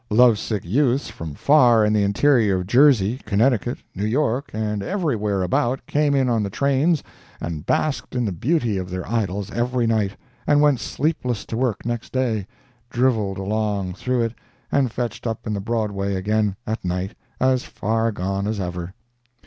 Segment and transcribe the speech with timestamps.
[0.09, 5.85] Lovesick youths from far in the interior of Jersey, Connecticut, New York, and everywhere about,
[5.85, 7.03] came in on the trains
[7.39, 10.17] and basked in the beauty of their idols every night,
[10.47, 12.47] and went sleepless to work next day,
[12.89, 14.33] drivelled along through it,
[14.71, 18.95] and fetched up in the Broadway again at night, as far gone as ever.